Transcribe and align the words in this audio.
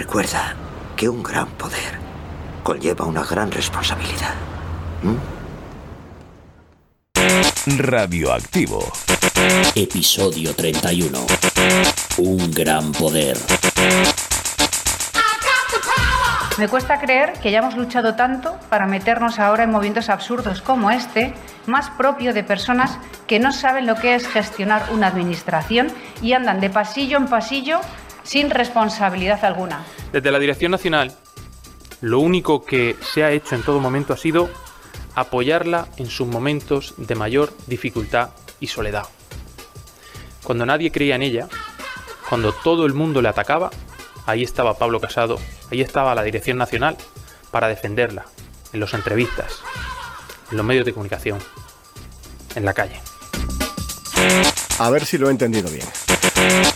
Recuerda 0.00 0.56
que 0.96 1.10
un 1.10 1.22
gran 1.22 1.46
poder 1.58 1.98
conlleva 2.62 3.04
una 3.04 3.22
gran 3.22 3.50
responsabilidad. 3.50 4.32
Radioactivo. 7.66 8.82
Episodio 9.74 10.54
31. 10.54 11.18
Un 12.16 12.50
gran 12.50 12.92
poder. 12.92 13.36
Me 16.56 16.66
cuesta 16.66 16.98
creer 16.98 17.34
que 17.34 17.48
hayamos 17.48 17.76
luchado 17.76 18.14
tanto 18.14 18.58
para 18.70 18.86
meternos 18.86 19.38
ahora 19.38 19.64
en 19.64 19.70
movimientos 19.70 20.08
absurdos 20.08 20.62
como 20.62 20.90
este, 20.90 21.34
más 21.66 21.90
propio 21.90 22.32
de 22.32 22.42
personas 22.42 22.98
que 23.26 23.38
no 23.38 23.52
saben 23.52 23.86
lo 23.86 23.96
que 23.96 24.14
es 24.14 24.26
gestionar 24.26 24.82
una 24.94 25.08
administración 25.08 25.92
y 26.22 26.32
andan 26.32 26.58
de 26.58 26.70
pasillo 26.70 27.18
en 27.18 27.26
pasillo 27.26 27.82
sin 28.30 28.48
responsabilidad 28.48 29.44
alguna. 29.44 29.84
Desde 30.12 30.30
la 30.30 30.38
Dirección 30.38 30.70
Nacional, 30.70 31.12
lo 32.00 32.20
único 32.20 32.64
que 32.64 32.94
se 33.12 33.24
ha 33.24 33.32
hecho 33.32 33.56
en 33.56 33.64
todo 33.64 33.80
momento 33.80 34.12
ha 34.12 34.16
sido 34.16 34.48
apoyarla 35.16 35.88
en 35.96 36.06
sus 36.06 36.28
momentos 36.28 36.94
de 36.96 37.16
mayor 37.16 37.52
dificultad 37.66 38.30
y 38.60 38.68
soledad. 38.68 39.02
Cuando 40.44 40.64
nadie 40.64 40.92
creía 40.92 41.16
en 41.16 41.22
ella, 41.22 41.48
cuando 42.28 42.52
todo 42.52 42.86
el 42.86 42.94
mundo 42.94 43.20
le 43.20 43.28
atacaba, 43.28 43.70
ahí 44.26 44.44
estaba 44.44 44.78
Pablo 44.78 45.00
Casado, 45.00 45.40
ahí 45.72 45.80
estaba 45.80 46.14
la 46.14 46.22
Dirección 46.22 46.56
Nacional 46.56 46.96
para 47.50 47.66
defenderla, 47.66 48.26
en 48.72 48.78
las 48.78 48.94
entrevistas, 48.94 49.58
en 50.52 50.56
los 50.56 50.64
medios 50.64 50.84
de 50.84 50.92
comunicación, 50.92 51.40
en 52.54 52.64
la 52.64 52.74
calle. 52.74 53.00
A 54.78 54.88
ver 54.88 55.04
si 55.04 55.18
lo 55.18 55.26
he 55.26 55.32
entendido 55.32 55.68
bien. 55.68 55.88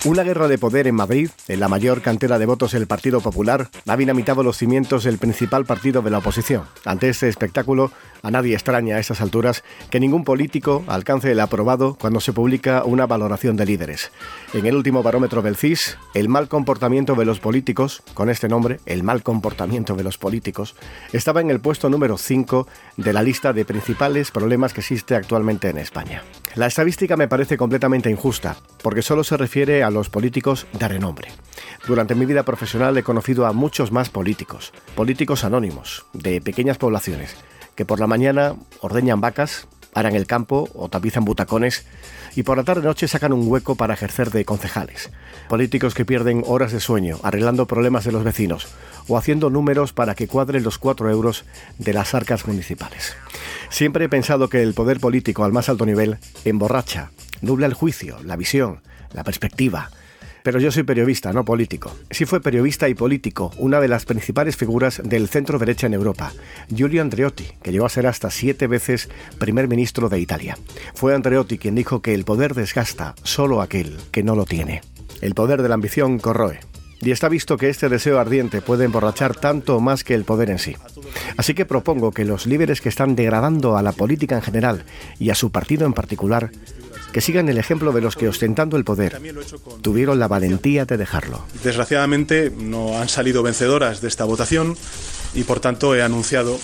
Una 0.04 0.22
guerra 0.22 0.48
de 0.48 0.58
poder 0.58 0.86
en 0.86 0.96
Madrid, 0.96 1.30
en 1.48 1.60
la 1.60 1.68
mayor 1.68 2.02
cantera 2.02 2.38
de 2.38 2.44
votos 2.44 2.72
del 2.72 2.86
Partido 2.86 3.22
Popular, 3.22 3.70
ha 3.88 3.96
dinamitado 3.96 4.42
los 4.42 4.58
cimientos 4.58 5.04
del 5.04 5.16
principal 5.16 5.64
partido 5.64 6.02
de 6.02 6.10
la 6.10 6.18
oposición. 6.18 6.64
Ante 6.84 7.08
este 7.08 7.30
espectáculo, 7.30 7.90
a 8.22 8.30
nadie 8.30 8.52
extraña 8.52 8.96
a 8.96 8.98
estas 8.98 9.22
alturas 9.22 9.64
que 9.88 10.00
ningún 10.00 10.24
político 10.24 10.84
alcance 10.88 11.32
el 11.32 11.40
aprobado 11.40 11.96
cuando 11.98 12.20
se 12.20 12.34
publica 12.34 12.84
una 12.84 13.06
valoración 13.06 13.56
de 13.56 13.64
líderes. 13.64 14.12
En 14.52 14.66
el 14.66 14.76
último 14.76 15.02
barómetro 15.02 15.40
del 15.40 15.56
CIS, 15.56 15.96
el 16.12 16.28
mal 16.28 16.48
comportamiento 16.48 17.14
de 17.14 17.24
los 17.24 17.40
políticos, 17.40 18.02
con 18.12 18.28
este 18.28 18.48
nombre, 18.48 18.80
el 18.84 19.04
mal 19.04 19.22
comportamiento 19.22 19.94
de 19.94 20.04
los 20.04 20.18
políticos, 20.18 20.74
estaba 21.14 21.40
en 21.40 21.48
el 21.48 21.60
puesto 21.60 21.88
número 21.88 22.18
5 22.18 22.68
de 22.98 23.12
la 23.14 23.22
lista 23.22 23.54
de 23.54 23.64
principales 23.64 24.30
problemas 24.30 24.74
que 24.74 24.80
existe 24.80 25.14
actualmente 25.14 25.70
en 25.70 25.78
España. 25.78 26.22
La 26.56 26.66
estadística 26.66 27.16
me 27.16 27.26
parece 27.26 27.56
completamente 27.56 28.10
injusta, 28.10 28.56
porque 28.82 29.02
solo 29.02 29.24
se 29.24 29.36
refiere 29.38 29.53
a 29.54 29.90
los 29.90 30.10
políticos 30.10 30.66
de 30.72 30.88
renombre. 30.88 31.28
Durante 31.86 32.16
mi 32.16 32.26
vida 32.26 32.42
profesional 32.42 32.98
he 32.98 33.04
conocido 33.04 33.46
a 33.46 33.52
muchos 33.52 33.92
más 33.92 34.10
políticos, 34.10 34.72
políticos 34.96 35.44
anónimos, 35.44 36.06
de 36.12 36.40
pequeñas 36.40 36.76
poblaciones, 36.76 37.36
que 37.76 37.84
por 37.84 38.00
la 38.00 38.08
mañana 38.08 38.56
ordeñan 38.80 39.20
vacas, 39.20 39.68
paran 39.92 40.16
el 40.16 40.26
campo 40.26 40.68
o 40.74 40.88
tapizan 40.88 41.24
butacones 41.24 41.86
y 42.34 42.42
por 42.42 42.56
la 42.56 42.64
tarde-noche 42.64 43.06
sacan 43.06 43.32
un 43.32 43.46
hueco 43.46 43.76
para 43.76 43.94
ejercer 43.94 44.32
de 44.32 44.44
concejales. 44.44 45.12
Políticos 45.48 45.94
que 45.94 46.04
pierden 46.04 46.42
horas 46.44 46.72
de 46.72 46.80
sueño 46.80 47.20
arreglando 47.22 47.68
problemas 47.68 48.02
de 48.02 48.10
los 48.10 48.24
vecinos 48.24 48.66
o 49.06 49.16
haciendo 49.16 49.50
números 49.50 49.92
para 49.92 50.16
que 50.16 50.26
cuadren 50.26 50.64
los 50.64 50.78
cuatro 50.78 51.08
euros 51.10 51.44
de 51.78 51.92
las 51.92 52.12
arcas 52.12 52.44
municipales. 52.48 53.14
Siempre 53.70 54.06
he 54.06 54.08
pensado 54.08 54.48
que 54.48 54.64
el 54.64 54.74
poder 54.74 54.98
político 54.98 55.44
al 55.44 55.52
más 55.52 55.68
alto 55.68 55.86
nivel 55.86 56.18
emborracha, 56.44 57.12
nubla 57.40 57.66
el 57.66 57.74
juicio, 57.74 58.18
la 58.24 58.34
visión, 58.34 58.80
la 59.14 59.24
perspectiva, 59.24 59.90
pero 60.44 60.60
yo 60.60 60.70
soy 60.70 60.82
periodista, 60.82 61.32
no 61.32 61.42
político. 61.42 61.96
Sí 62.10 62.26
fue 62.26 62.42
periodista 62.42 62.86
y 62.90 62.94
político, 62.94 63.50
una 63.56 63.80
de 63.80 63.88
las 63.88 64.04
principales 64.04 64.58
figuras 64.58 65.00
del 65.02 65.28
centro 65.28 65.58
derecha 65.58 65.86
en 65.86 65.94
Europa, 65.94 66.34
Giulio 66.68 67.00
Andreotti, 67.00 67.46
que 67.62 67.72
llegó 67.72 67.86
a 67.86 67.88
ser 67.88 68.06
hasta 68.06 68.30
siete 68.30 68.66
veces 68.66 69.08
primer 69.38 69.68
ministro 69.68 70.10
de 70.10 70.20
Italia. 70.20 70.58
Fue 70.94 71.14
Andreotti 71.14 71.56
quien 71.56 71.74
dijo 71.74 72.02
que 72.02 72.12
el 72.12 72.26
poder 72.26 72.52
desgasta 72.52 73.14
solo 73.22 73.62
aquel 73.62 73.96
que 74.10 74.22
no 74.22 74.36
lo 74.36 74.44
tiene. 74.44 74.82
El 75.22 75.34
poder 75.34 75.62
de 75.62 75.70
la 75.70 75.76
ambición 75.76 76.18
corroe. 76.18 76.60
Y 77.00 77.10
está 77.10 77.30
visto 77.30 77.56
que 77.56 77.70
este 77.70 77.88
deseo 77.88 78.18
ardiente 78.18 78.60
puede 78.60 78.84
emborrachar 78.84 79.34
tanto 79.34 79.80
más 79.80 80.04
que 80.04 80.14
el 80.14 80.24
poder 80.24 80.50
en 80.50 80.58
sí. 80.58 80.76
Así 81.38 81.54
que 81.54 81.64
propongo 81.64 82.12
que 82.12 82.24
los 82.24 82.46
líderes 82.46 82.80
que 82.82 82.88
están 82.88 83.16
degradando 83.16 83.76
a 83.78 83.82
la 83.82 83.92
política 83.92 84.36
en 84.36 84.42
general 84.42 84.84
y 85.18 85.30
a 85.30 85.34
su 85.34 85.50
partido 85.50 85.86
en 85.86 85.92
particular 85.94 86.50
que 87.14 87.20
sigan 87.20 87.48
el 87.48 87.58
ejemplo 87.58 87.92
de 87.92 88.00
los 88.00 88.16
que 88.16 88.26
ostentando 88.26 88.76
el 88.76 88.82
poder 88.82 89.20
tuvieron 89.82 90.18
la 90.18 90.26
valentía 90.26 90.84
de 90.84 90.96
dejarlo. 90.96 91.44
Desgraciadamente 91.62 92.50
no 92.50 92.98
han 92.98 93.08
salido 93.08 93.44
vencedoras 93.44 94.00
de 94.00 94.08
esta 94.08 94.24
votación 94.24 94.76
y 95.32 95.44
por 95.44 95.60
tanto 95.60 95.94
he 95.94 96.02
anunciado 96.02 96.58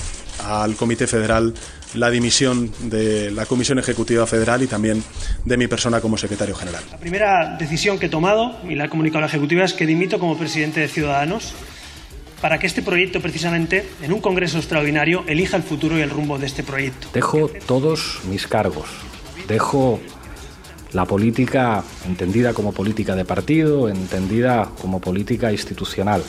al 0.45 0.75
Comité 0.75 1.07
Federal 1.07 1.55
la 1.95 2.11
dimisión 2.11 2.73
de 2.81 3.31
la 3.31 3.47
Comisión 3.47 3.79
Ejecutiva 3.79 4.27
Federal 4.27 4.61
y 4.65 4.67
también 4.67 5.05
de 5.45 5.57
mi 5.57 5.69
persona 5.69 6.01
como 6.01 6.19
secretario 6.19 6.57
general. 6.57 6.83
La 6.91 6.99
primera 6.99 7.57
decisión 7.57 8.01
que 8.01 8.07
he 8.07 8.11
tomado 8.11 8.59
y 8.69 8.75
la 8.75 8.87
he 8.87 8.89
comunicado 8.89 9.19
a 9.19 9.21
la 9.21 9.27
Ejecutiva 9.29 9.65
es 9.65 9.73
que 9.73 9.87
dimito 9.87 10.19
como 10.19 10.37
presidente 10.37 10.81
de 10.81 10.89
Ciudadanos 10.89 11.55
para 12.41 12.59
que 12.59 12.67
este 12.67 12.83
proyecto, 12.83 13.21
precisamente, 13.21 13.89
en 14.03 14.13
un 14.13 14.21
Congreso 14.21 14.59
extraordinario, 14.59 15.23
elija 15.29 15.57
el 15.57 15.63
futuro 15.63 15.97
y 15.97 16.01
el 16.01 16.11
rumbo 16.11 16.39
de 16.39 16.47
este 16.47 16.65
proyecto. 16.65 17.07
Dejo 17.13 17.53
todos 17.67 18.19
mis 18.29 18.49
cargos. 18.49 18.89
Dejo 19.47 20.01
la 20.93 21.05
política 21.05 21.85
entendida 22.07 22.53
como 22.53 22.73
política 22.73 23.15
de 23.15 23.25
partido, 23.25 23.89
entendida 23.89 24.71
como 24.81 25.01
política 25.01 25.53
institucional. 25.53 26.23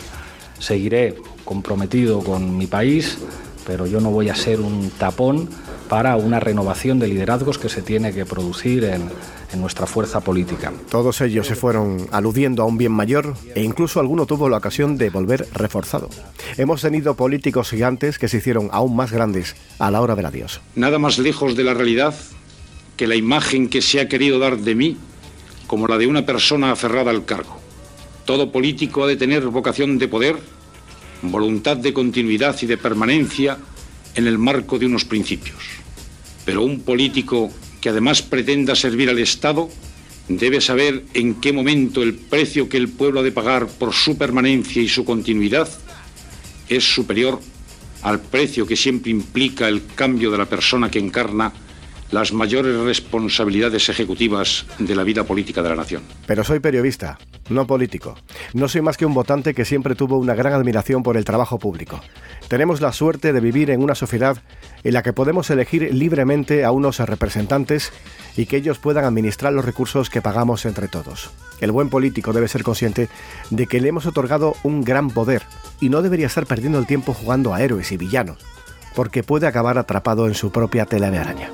Seguiré 0.60 1.16
comprometido 1.44 2.20
con 2.20 2.58
mi 2.58 2.68
país, 2.68 3.18
pero 3.66 3.88
yo 3.88 4.00
no 4.00 4.12
voy 4.12 4.30
a 4.30 4.36
ser 4.36 4.60
un 4.62 4.92
tapón 4.92 5.50
para 5.90 6.16
una 6.16 6.40
renovación 6.40 7.00
de 7.00 7.08
liderazgos 7.08 7.58
que 7.58 7.68
se 7.68 7.82
tiene 7.82 8.14
que 8.14 8.26
producir 8.26 8.86
en, 8.86 9.10
en, 9.52 9.60
nuestra 9.60 9.86
fuerza 9.86 10.22
política. 10.22 10.72
Todos 10.90 11.20
ellos 11.20 11.48
se 11.48 11.56
fueron 11.56 12.08
aludiendo 12.12 12.64
a 12.64 12.66
un 12.66 12.78
bien 12.78 12.94
mayor 12.94 13.34
e 13.56 13.62
incluso 13.62 14.00
alguno 14.00 14.26
tuvo 14.26 14.48
la 14.48 14.58
ocasión 14.58 14.98
de 14.98 15.10
volver 15.10 15.48
reforzado. 15.54 16.10
Hemos 16.56 16.82
tenido 16.82 17.16
políticos 17.16 17.72
gigantes 17.72 18.20
que 18.20 18.30
se 18.30 18.38
hicieron 18.38 18.70
aún 18.72 18.96
más 18.96 19.12
grandes 19.12 19.58
a 19.80 19.92
la 19.92 20.00
hora 20.00 20.16
del 20.16 20.28
adiós. 20.28 20.62
Nada 20.76 20.98
más 20.98 21.18
lejos 21.18 21.58
de 21.58 21.66
la 21.66 21.74
realidad 21.74 22.14
que 22.98 23.08
la 23.08 23.16
imagen 23.16 23.70
que 23.70 23.82
se 23.82 24.00
ha 24.00 24.08
querido 24.08 24.40
dar 24.40 24.58
de 24.58 24.76
mí 24.76 24.98
como 25.68 25.88
la 25.88 25.98
de 25.98 26.08
una 26.08 26.26
persona 26.26 26.72
aferrada 26.72 27.12
al 27.12 27.26
cargo. 27.26 27.60
Todo 28.26 28.52
político 28.52 29.04
ha 29.04 29.08
de 29.08 29.16
tener 29.16 29.44
vocación 29.48 29.98
de 29.98 30.08
poder, 30.08 30.38
voluntad 31.22 31.78
de 31.78 31.94
continuidad 31.94 32.58
y 32.62 32.66
de 32.66 32.78
permanencia 32.78 33.58
en 34.16 34.28
el 34.28 34.38
marco 34.38 34.78
de 34.78 34.86
unos 34.86 35.06
principios. 35.06 35.58
Pero 36.46 36.64
un 36.64 36.82
político 36.82 37.52
que 37.80 37.90
además 37.90 38.22
pretenda 38.22 38.76
servir 38.76 39.10
al 39.10 39.20
Estado 39.20 39.70
debe 40.28 40.62
saber 40.62 41.06
en 41.14 41.36
qué 41.36 41.52
momento 41.52 42.04
el 42.04 42.16
precio 42.16 42.70
que 42.70 42.78
el 42.78 42.90
pueblo 42.90 43.22
ha 43.22 43.24
de 43.24 43.32
pagar 43.32 43.68
por 43.68 43.94
su 43.94 44.18
permanencia 44.18 44.82
y 44.82 44.88
su 44.88 45.04
continuidad 45.04 45.70
es 46.70 46.84
superior 46.84 47.40
al 48.02 48.20
precio 48.20 48.66
que 48.66 48.76
siempre 48.76 49.12
implica 49.12 49.68
el 49.68 49.84
cambio 49.96 50.32
de 50.32 50.38
la 50.38 50.46
persona 50.46 50.90
que 50.90 51.00
encarna 51.00 51.52
las 52.12 52.34
mayores 52.34 52.78
responsabilidades 52.78 53.90
ejecutivas 53.90 54.66
de 54.80 54.96
la 54.96 55.04
vida 55.04 55.24
política 55.24 55.62
de 55.62 55.70
la 55.70 55.76
nación. 55.76 56.04
Pero 56.28 56.44
soy 56.44 56.60
periodista, 56.60 57.18
no 57.50 57.66
político. 57.66 58.16
No 58.54 58.68
soy 58.68 58.82
más 58.82 58.98
que 58.98 59.06
un 59.06 59.14
votante 59.14 59.54
que 59.54 59.66
siempre 59.66 59.96
tuvo 59.96 60.18
una 60.18 60.36
gran 60.36 60.54
admiración 60.54 61.04
por 61.04 61.18
el 61.18 61.26
trabajo 61.26 61.58
público. 61.58 62.02
Tenemos 62.48 62.82
la 62.82 62.92
suerte 62.92 63.34
de 63.34 63.40
vivir 63.40 63.70
en 63.72 63.82
una 63.82 63.96
sociedad 63.96 64.38
en 64.84 64.94
la 64.94 65.04
que 65.04 65.14
podemos 65.14 65.50
elegir 65.50 65.94
libremente 65.94 66.66
a 66.66 66.72
unos 66.72 67.00
representantes 67.00 67.92
y 68.36 68.46
que 68.46 68.58
ellos 68.58 68.78
puedan 68.78 69.06
administrar 69.06 69.54
los 69.54 69.66
recursos 69.66 70.10
que 70.10 70.22
pagamos 70.22 70.66
entre 70.66 70.88
todos. 70.88 71.32
El 71.62 71.72
buen 71.72 71.90
político 71.90 72.34
debe 72.34 72.48
ser 72.48 72.64
consciente 72.64 73.08
de 73.52 73.68
que 73.68 73.80
le 73.80 73.90
hemos 73.90 74.06
otorgado 74.06 74.56
un 74.64 74.84
gran 74.84 75.12
poder 75.12 75.44
y 75.80 75.90
no 75.90 76.02
debería 76.02 76.28
estar 76.28 76.46
perdiendo 76.46 76.80
el 76.80 76.88
tiempo 76.88 77.14
jugando 77.14 77.54
a 77.54 77.62
héroes 77.62 77.92
y 77.92 77.98
villanos, 77.98 78.38
porque 78.96 79.24
puede 79.24 79.48
acabar 79.48 79.78
atrapado 79.78 80.28
en 80.28 80.34
su 80.34 80.52
propia 80.52 80.86
tela 80.86 81.12
de 81.12 81.18
araña. 81.20 81.52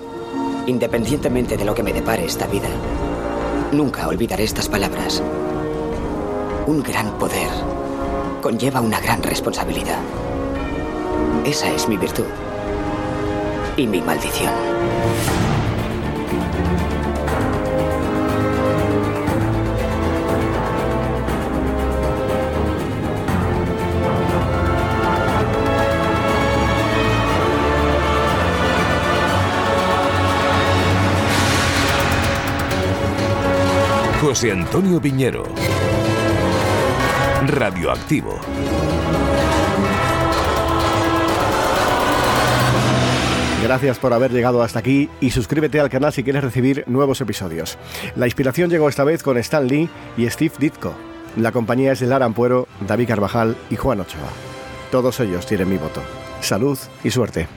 Independientemente 0.68 1.56
de 1.56 1.64
lo 1.64 1.74
que 1.74 1.82
me 1.82 1.94
depare 1.94 2.26
esta 2.26 2.46
vida, 2.46 2.68
nunca 3.72 4.06
olvidaré 4.06 4.44
estas 4.44 4.68
palabras. 4.68 5.24
Un 6.68 6.84
gran 6.84 7.18
poder 7.18 7.50
conlleva 8.42 8.82
una 8.82 9.00
gran 9.00 9.24
responsabilidad. 9.24 10.00
Esa 11.46 11.72
es 11.72 11.88
mi 11.88 11.96
virtud 11.96 12.26
y 13.78 13.88
mi 13.88 14.02
maldición. 14.02 14.52
José 34.28 34.52
Antonio 34.52 35.00
Piñero. 35.00 35.46
Radioactivo. 37.46 38.38
Gracias 43.64 43.98
por 44.00 44.12
haber 44.12 44.34
llegado 44.34 44.62
hasta 44.62 44.80
aquí 44.80 45.10
y 45.22 45.30
suscríbete 45.30 45.80
al 45.80 45.90
canal 45.90 46.12
si 46.12 46.26
quieres 46.26 46.44
recibir 46.44 46.84
nuevos 46.88 47.22
episodios. 47.22 47.78
La 48.18 48.26
inspiración 48.26 48.70
llegó 48.70 48.90
esta 48.90 49.06
vez 49.06 49.24
con 49.24 49.38
Stan 49.38 49.66
Lee 49.66 49.90
y 50.18 50.30
Steve 50.30 50.56
Ditko. 50.60 50.94
La 51.38 51.54
compañía 51.54 51.94
es 51.94 52.02
de 52.02 52.08
Lara 52.08 52.26
Ampuero, 52.26 52.68
David 52.86 53.08
Carvajal 53.08 53.56
y 53.70 53.78
Juan 53.78 54.02
Ochoa. 54.02 54.28
Todos 54.92 55.22
ellos 55.22 55.46
tienen 55.46 55.70
mi 55.70 55.78
voto. 55.78 56.02
Salud 56.42 56.78
y 57.02 57.12
suerte. 57.12 57.48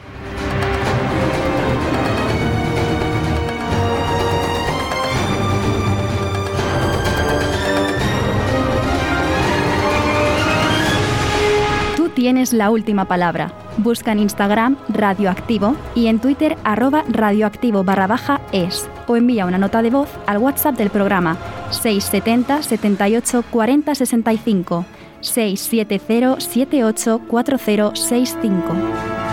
Tienes 12.21 12.53
la 12.53 12.69
última 12.69 13.07
palabra. 13.07 13.51
Busca 13.79 14.13
en 14.13 14.19
Instagram 14.19 14.77
radioactivo 14.91 15.75
y 15.95 16.09
en 16.09 16.19
Twitter 16.19 16.59
arroba 16.65 17.03
radioactivo 17.09 17.83
barra 17.83 18.07
baja 18.07 18.43
es 18.53 18.91
o 19.07 19.17
envía 19.17 19.47
una 19.47 19.57
nota 19.57 19.81
de 19.81 19.89
voz 19.89 20.11
al 20.27 20.37
WhatsApp 20.37 20.77
del 20.77 20.91
programa 20.91 21.39
670 21.71 22.63
78 22.63 23.43
40 23.51 23.95
65 23.95 24.85
670 25.23 26.41
78 26.41 27.21
40 27.27 27.97
65. 27.97 29.30